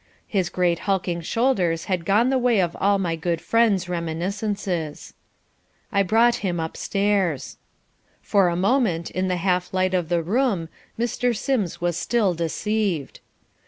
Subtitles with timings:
[0.27, 5.13] His great hulking shoulders had gone the way of all my good friend's reminiscences.
[5.91, 7.59] I brought him upstairs.
[8.23, 11.37] For a moment, in the half light of the room, Mr.
[11.37, 13.19] Sims was still deceived.